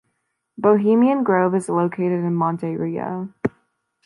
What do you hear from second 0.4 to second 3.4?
Bohemian Grove is located in Monte Rio.